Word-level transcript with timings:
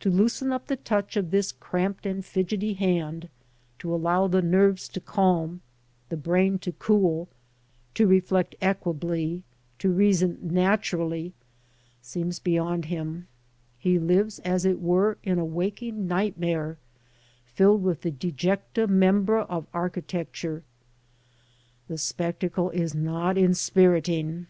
To 0.00 0.10
loosen 0.10 0.50
up 0.50 0.66
the 0.66 0.74
touch 0.74 1.16
of 1.16 1.30
this 1.30 1.52
cramped 1.52 2.06
and 2.06 2.24
fidgety 2.24 2.72
hand, 2.72 3.28
to 3.78 3.94
allow 3.94 4.26
the 4.26 4.42
nerves 4.42 4.88
to 4.88 5.00
calm, 5.00 5.60
the 6.08 6.16
brain 6.16 6.58
to 6.58 6.72
cool, 6.72 7.28
to 7.94 8.08
re 8.08 8.20
flect 8.20 8.56
equably, 8.60 9.44
to 9.78 9.90
reason 9.90 10.38
naturally, 10.42 11.34
seems 12.02 12.40
beyond 12.40 12.86
him; 12.86 13.28
he 13.78 13.96
lives, 13.96 14.40
as 14.40 14.64
it 14.64 14.80
were, 14.80 15.18
in 15.22 15.38
a 15.38 15.44
waking 15.44 16.08
nightmare 16.08 16.78
filled 17.46 17.84
with 17.84 18.00
the 18.00 18.10
disjecta 18.10 18.88
membra 18.88 19.42
of 19.48 19.68
archi 19.72 20.02
tecture. 20.02 20.62
The 21.86 21.98
spectacle 21.98 22.70
is 22.70 22.92
not 22.92 23.38
inspiriting. 23.38 24.48